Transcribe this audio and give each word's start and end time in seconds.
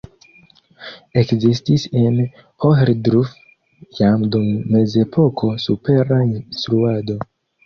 Ekzistis 1.21 1.83
en 2.03 2.17
Ohrdruf 2.69 3.35
jam 3.99 4.25
dum 4.37 4.49
Mezepoko 4.77 5.53
supera 5.67 6.19
instruado. 6.33 7.21